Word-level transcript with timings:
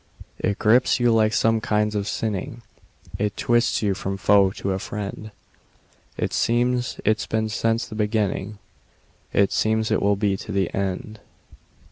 It 0.39 0.57
grips 0.57 0.99
you 0.99 1.13
like 1.13 1.31
some 1.31 1.61
kinds 1.61 1.93
of 1.93 2.07
sinning; 2.07 2.63
It 3.19 3.37
twists 3.37 3.83
you 3.83 3.93
from 3.93 4.17
foe 4.17 4.49
to 4.53 4.71
a 4.71 4.79
friend; 4.79 5.29
It 6.17 6.33
seems 6.33 6.99
it's 7.05 7.27
been 7.27 7.49
since 7.49 7.85
the 7.85 7.93
beginning; 7.93 8.57
It 9.31 9.51
seems 9.51 9.91
it 9.91 10.01
will 10.01 10.15
be 10.15 10.35
to 10.37 10.51
the 10.51 10.73
end. 10.73 11.19